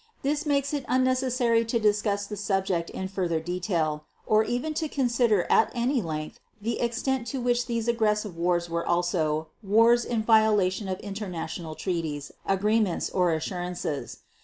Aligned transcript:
This 0.23 0.47
makes 0.47 0.73
it 0.73 0.83
unnecessary 0.87 1.63
to 1.65 1.79
discuss 1.79 2.25
the 2.25 2.35
subject 2.35 2.89
in 2.89 3.07
further 3.07 3.39
detail, 3.39 4.05
or 4.25 4.43
even 4.43 4.73
to 4.73 4.89
consider 4.89 5.45
at 5.47 5.71
any 5.75 6.01
length 6.01 6.39
the 6.59 6.79
extent 6.81 7.27
to 7.27 7.39
which 7.39 7.67
these 7.67 7.87
aggressive 7.87 8.35
wars 8.35 8.67
were 8.67 8.83
also 8.83 9.49
"wars 9.61 10.03
in 10.03 10.23
violation 10.23 10.87
of 10.87 10.99
international 11.01 11.75
treaties, 11.75 12.31
agreements, 12.47 13.11
or 13.11 13.31
assurances." 13.31 14.21